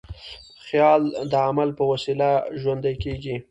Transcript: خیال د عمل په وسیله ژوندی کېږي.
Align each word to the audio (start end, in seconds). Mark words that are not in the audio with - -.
خیال 0.65 1.01
د 1.31 1.33
عمل 1.47 1.69
په 1.77 1.83
وسیله 1.91 2.29
ژوندی 2.61 2.95
کېږي. 3.03 3.35